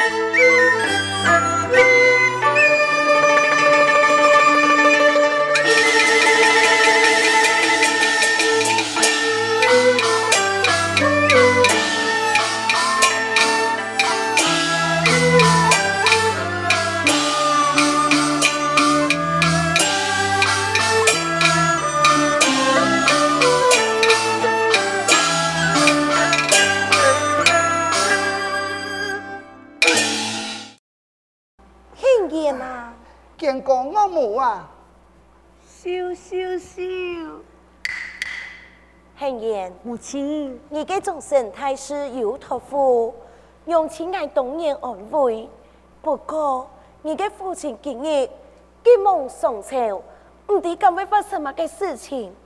[0.00, 0.30] you
[40.84, 43.14] 你个精神太是有托付，
[43.64, 45.48] 用情爱动人安慰。
[46.02, 46.68] 不过
[47.00, 48.28] 你个父亲今日
[48.82, 49.96] 给梦上朝，
[50.48, 52.36] 唔知今会发生乜嘅事情。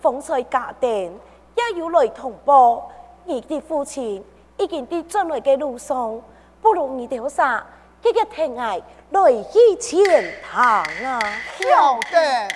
[0.00, 1.14] 风水大变，
[1.54, 2.90] 要有来通报。
[3.24, 4.20] 你哋父亲
[4.58, 6.20] 已经喺进来嘅路上，
[6.60, 7.64] 不如你哋好耍，
[8.02, 11.20] 今日听爱来一前堂啊！
[11.60, 12.48] 晓得。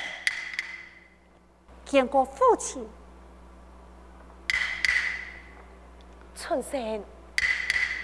[1.85, 2.85] 见过父亲。
[6.43, 7.05] 春生，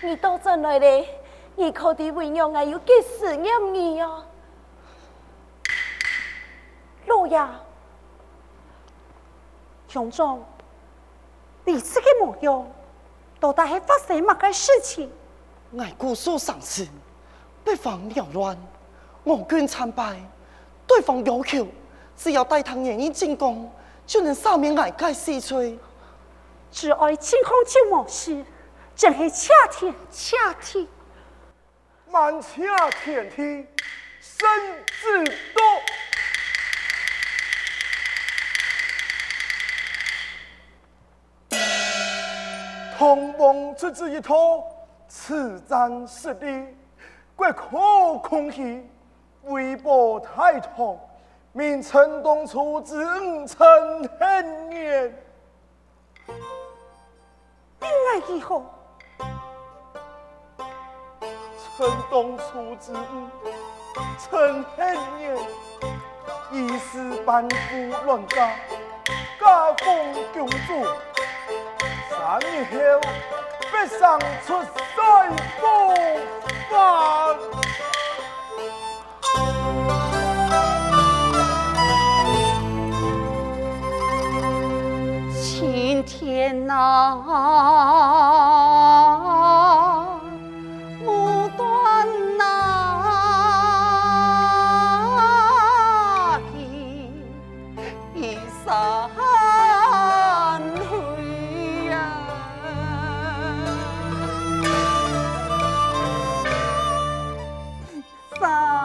[0.03, 1.09] 你到这来嘞？
[1.57, 4.23] 你可得魏娘还有给思念你哟！
[7.07, 7.59] 老杨，
[9.89, 10.39] 强壮，
[11.65, 12.71] 你这个模样，
[13.41, 15.11] 到底发生么个事情？
[15.79, 16.87] 爱孤素上次
[17.65, 18.55] 被方扰乱，
[19.25, 20.15] 我军惨败，
[20.87, 21.67] 对方要求，
[22.15, 23.69] 只要带他们一进攻，
[24.07, 25.77] 就能赦免我这四村。
[26.77, 28.45] 只爱晴空九万里，
[28.95, 30.87] 正是恰天恰天。
[32.13, 33.67] 满夏天天，
[34.21, 34.47] 身
[34.85, 35.63] 子多。
[42.99, 44.63] 通风出自一托，
[45.09, 46.77] 此战失利，
[47.35, 48.87] 国库空虚，
[49.45, 51.01] 微波太痛，
[51.53, 53.67] 命城东出征五城
[57.87, 58.65] 醒来以后，
[61.79, 62.93] 城东处子，
[64.19, 65.37] 陈天念，
[66.51, 66.69] 衣
[67.25, 67.55] 半部
[68.05, 68.37] 乱糟，
[69.41, 70.57] 家风公主
[72.19, 73.01] 三年后，
[73.71, 75.95] 背上出塞过
[76.75, 77.66] 万。
[86.53, 87.17] 呐、
[91.03, 92.07] 木断
[92.39, 93.03] 哪，
[96.55, 97.11] 伊
[98.15, 99.09] 伊山
[100.79, 101.97] 回呀。
[108.41, 108.76] 三。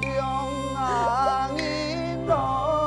[0.02, 2.79] 영광이너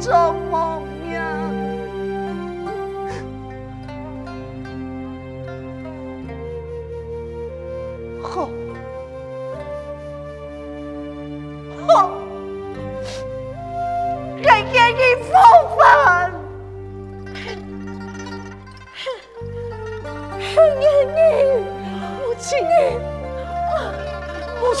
[0.00, 0.89] 兄梦。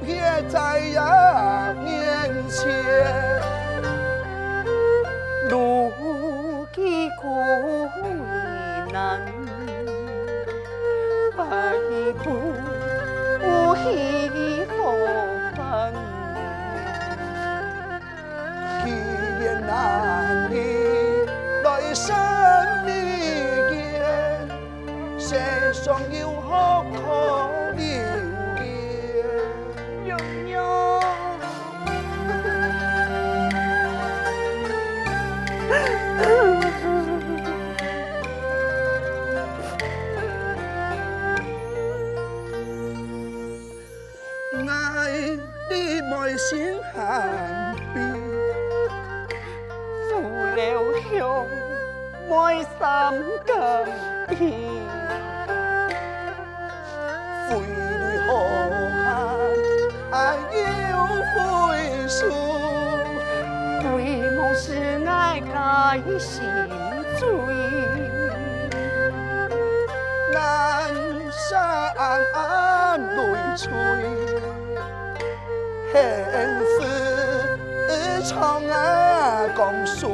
[78.28, 80.06] 长安宫碎，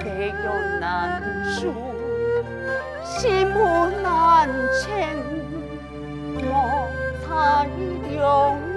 [0.00, 1.74] 岁月难数，
[3.04, 3.62] 心慕
[4.02, 4.48] 难
[4.80, 5.18] 牵，
[6.50, 6.86] 望
[7.22, 7.68] 彩
[8.08, 8.69] 云。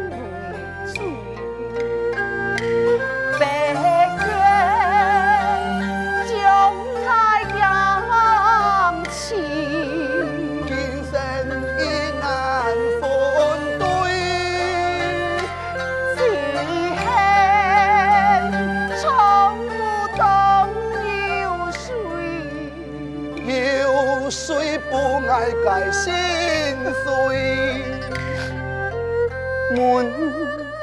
[29.83, 30.03] muốn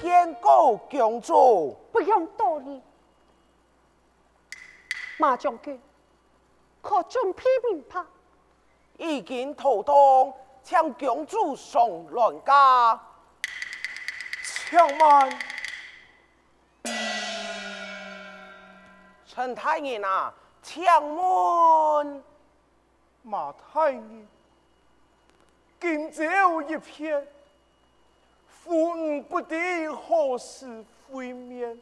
[0.00, 2.80] 坚固强柱，不用道理。
[5.20, 5.78] 马将军，
[6.80, 8.06] 可准批评他，
[8.96, 12.98] 已经头痛，请公主送乱家。
[14.70, 15.38] 请慢，
[19.26, 22.22] 陈太爷啊，请慢。
[23.22, 24.26] 马太爷，
[25.78, 27.26] 今朝一片，
[28.48, 31.78] 父母不得何时会面？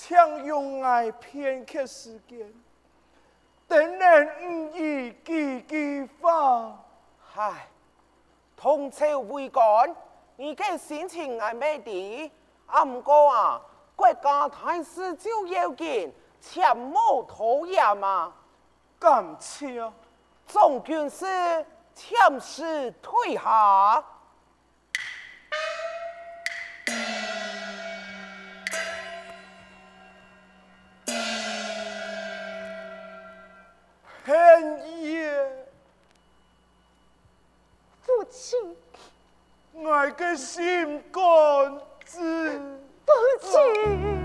[0.00, 2.48] 请用爱片刻时间，
[3.66, 6.72] 等来无意几枝花。
[7.20, 7.66] 嗨，
[8.56, 9.62] 同仇未肝，
[10.36, 12.30] 你这心情还美的？
[12.66, 13.60] 阿唔过啊，
[13.96, 18.32] 国家大事就要紧，切莫讨厌嘛。
[19.00, 19.66] 感次，
[20.46, 21.26] 总军事
[21.96, 24.00] 暂时退下。
[35.00, 35.68] 夜，
[38.02, 38.58] 父亲，
[39.72, 41.22] 我的心肝
[42.04, 42.60] 子，
[43.04, 44.17] 父亲。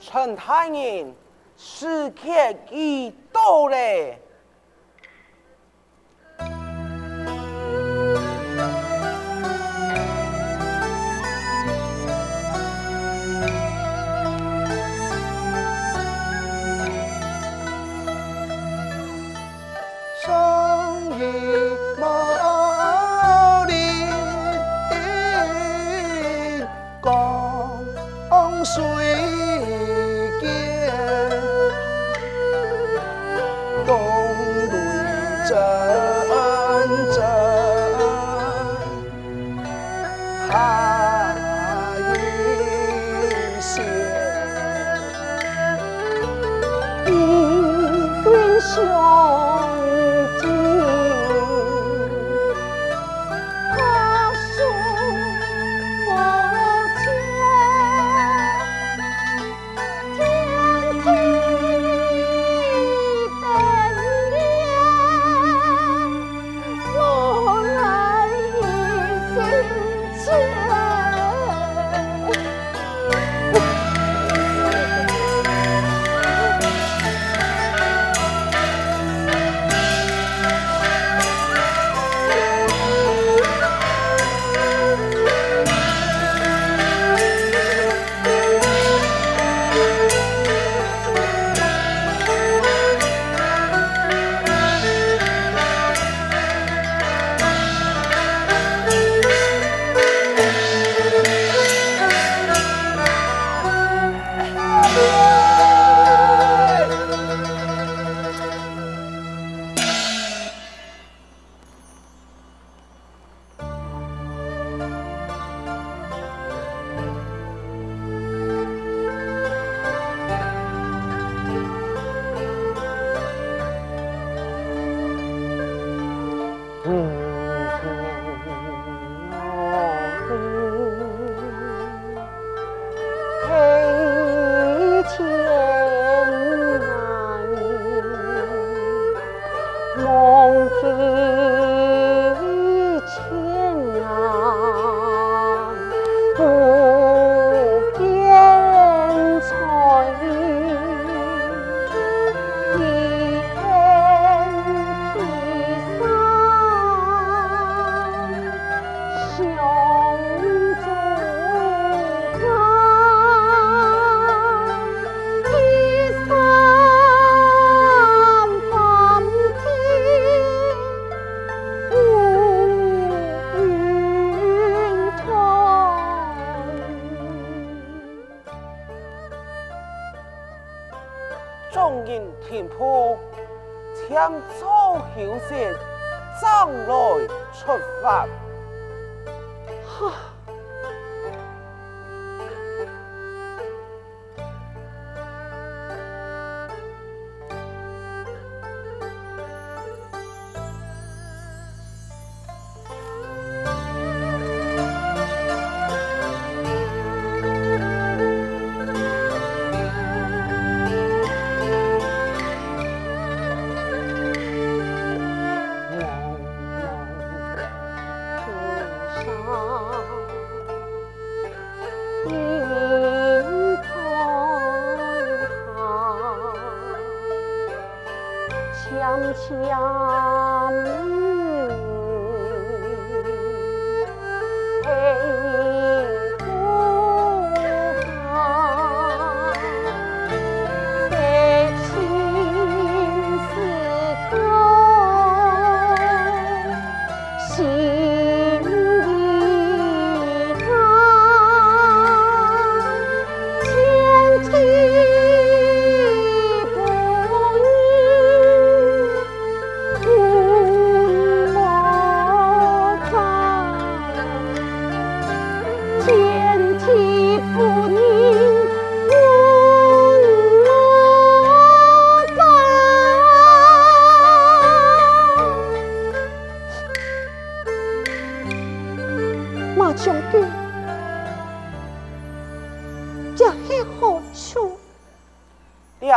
[0.00, 1.14] 陈太宁
[1.56, 2.26] 时刻
[2.72, 4.18] 意到嘞，
[20.22, 21.79] 生意。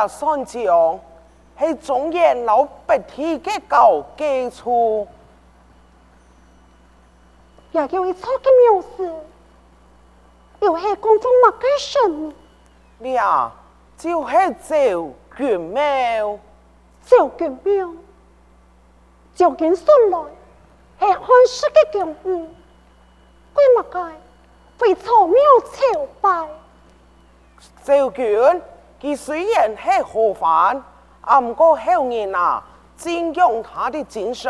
[0.07, 0.99] 宋江，
[1.59, 5.07] 是中原老百姓的狗，奸粗。
[7.71, 9.13] 呀，这位草鸡苗子，
[10.61, 12.33] 又系空中那个神。
[13.13, 13.51] 呀，
[13.97, 16.39] 就那赵俊彪，
[17.05, 17.89] 赵俊彪，
[19.35, 20.19] 赵俊孙来，
[20.99, 22.47] 是汉室的江湖，
[23.53, 24.11] 归马家，
[24.77, 25.35] 被草苗
[25.69, 26.47] 抢败。
[27.83, 28.61] 赵俊。
[29.03, 30.81] 他虽然很好烦，
[31.19, 32.63] 阿不过后人啊，
[32.95, 34.49] 敬仰他的精神，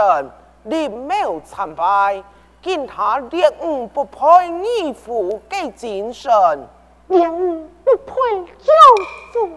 [0.65, 2.23] 立庙崇拜，
[2.61, 4.21] 敬他列五不配
[4.61, 6.31] 义父的精神，
[7.07, 8.71] 列五不配教
[9.33, 9.49] 父。